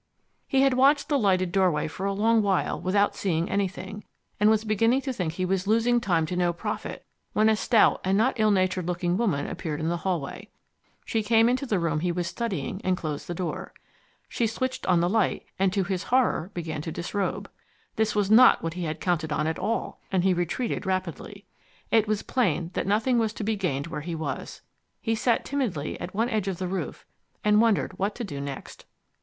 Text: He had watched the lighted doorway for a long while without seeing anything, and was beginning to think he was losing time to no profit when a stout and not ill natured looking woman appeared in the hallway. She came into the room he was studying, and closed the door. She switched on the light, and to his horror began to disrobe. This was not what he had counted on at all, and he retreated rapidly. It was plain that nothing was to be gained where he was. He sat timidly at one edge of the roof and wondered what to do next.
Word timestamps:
He 0.47 0.61
had 0.63 0.73
watched 0.73 1.09
the 1.09 1.19
lighted 1.19 1.51
doorway 1.51 1.87
for 1.87 2.07
a 2.07 2.11
long 2.13 2.41
while 2.41 2.81
without 2.81 3.15
seeing 3.15 3.47
anything, 3.47 4.03
and 4.39 4.49
was 4.49 4.63
beginning 4.63 5.01
to 5.01 5.13
think 5.13 5.33
he 5.33 5.45
was 5.45 5.67
losing 5.67 6.01
time 6.01 6.25
to 6.25 6.35
no 6.35 6.51
profit 6.53 7.05
when 7.33 7.49
a 7.49 7.55
stout 7.55 8.01
and 8.03 8.17
not 8.17 8.39
ill 8.39 8.49
natured 8.49 8.87
looking 8.87 9.15
woman 9.15 9.45
appeared 9.45 9.79
in 9.79 9.89
the 9.89 9.97
hallway. 9.97 10.49
She 11.05 11.21
came 11.21 11.47
into 11.47 11.67
the 11.67 11.77
room 11.77 11.99
he 11.99 12.11
was 12.11 12.25
studying, 12.25 12.81
and 12.83 12.97
closed 12.97 13.27
the 13.27 13.35
door. 13.35 13.75
She 14.27 14.47
switched 14.47 14.87
on 14.87 15.01
the 15.01 15.07
light, 15.07 15.45
and 15.59 15.71
to 15.71 15.83
his 15.83 16.05
horror 16.05 16.49
began 16.55 16.81
to 16.81 16.91
disrobe. 16.91 17.47
This 17.95 18.15
was 18.15 18.31
not 18.31 18.63
what 18.63 18.73
he 18.73 18.85
had 18.85 18.99
counted 19.01 19.31
on 19.31 19.45
at 19.45 19.59
all, 19.59 20.01
and 20.11 20.23
he 20.23 20.33
retreated 20.33 20.83
rapidly. 20.87 21.45
It 21.91 22.07
was 22.07 22.23
plain 22.23 22.71
that 22.73 22.87
nothing 22.87 23.19
was 23.19 23.33
to 23.33 23.43
be 23.43 23.55
gained 23.55 23.85
where 23.85 24.01
he 24.01 24.15
was. 24.15 24.61
He 24.99 25.13
sat 25.13 25.45
timidly 25.45 26.01
at 26.01 26.15
one 26.15 26.31
edge 26.31 26.47
of 26.47 26.57
the 26.57 26.67
roof 26.67 27.05
and 27.43 27.61
wondered 27.61 27.99
what 27.99 28.15
to 28.15 28.23
do 28.23 28.41
next. 28.41 28.87